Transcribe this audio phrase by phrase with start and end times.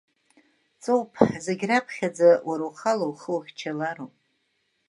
[0.81, 1.11] Ҵоуп,
[1.45, 4.13] зегьраԥхьаӡа уара ухала ухы ухьчалароуп…